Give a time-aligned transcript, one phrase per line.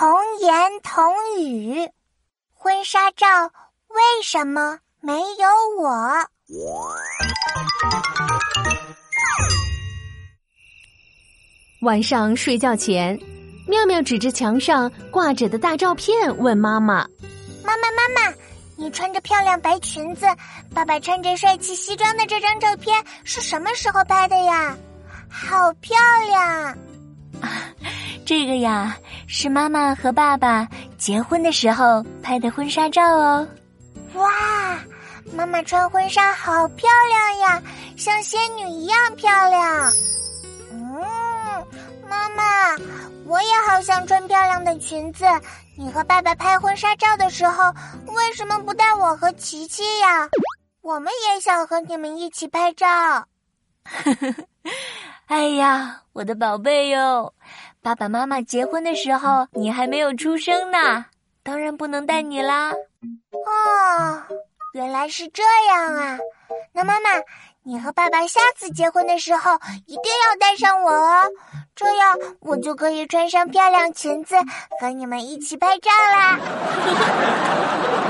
[0.00, 0.50] 童言
[0.82, 1.90] 童语，
[2.54, 3.26] 婚纱照
[3.88, 5.46] 为什么没有
[5.78, 6.00] 我？
[11.82, 13.20] 晚上睡觉前，
[13.68, 17.06] 妙妙指着墙上挂着的大照片问妈妈
[17.62, 18.34] ：“妈妈，妈妈，
[18.76, 20.24] 你穿着漂亮白裙子，
[20.74, 24.74] 爸爸穿着帅气西装的这张照片是什么时候拍的呀？
[25.28, 25.94] 好漂
[26.26, 26.78] 亮！
[28.30, 33.44] 啊，这个呀是妈妈和爸爸结婚的时候拍的婚纱照哦。
[34.14, 34.30] 哇，
[35.34, 37.62] 妈妈穿婚纱好漂亮呀，
[37.96, 39.92] 像仙女一样漂亮。”
[40.72, 41.02] 嗯
[42.08, 42.76] 妈妈，
[43.26, 45.24] 我也好想穿漂亮的裙子。
[45.76, 47.64] 你和爸爸拍婚纱照的时候，
[48.14, 50.28] 为什么不带我和琪琪呀？
[50.82, 52.86] 我们也想和你们一起拍照。
[55.26, 57.32] 哎呀，我的宝贝哟，
[57.82, 61.06] 爸爸妈妈结婚的时候你还没有出生呢，
[61.42, 62.72] 当然不能带你啦。
[63.30, 64.22] 哦，
[64.74, 66.18] 原来是这样啊。
[66.72, 67.08] 那妈妈，
[67.62, 69.54] 你和爸爸下次结婚的时候
[69.86, 71.30] 一定要带上我哦。
[71.74, 74.36] 这样我就可以穿上漂亮裙子
[74.78, 76.38] 和你们一起拍照啦！